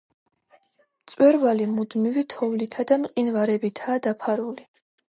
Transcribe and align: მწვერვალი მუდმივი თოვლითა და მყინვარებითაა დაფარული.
მწვერვალი 1.03 1.69
მუდმივი 1.75 2.25
თოვლითა 2.35 2.89
და 2.95 3.01
მყინვარებითაა 3.05 4.05
დაფარული. 4.11 4.71